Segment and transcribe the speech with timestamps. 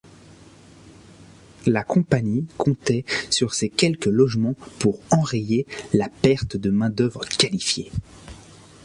[1.67, 7.91] La Compagnie comptait sur ces quelques logements pour enrayer la perte de main-d'œuvre qualifiée.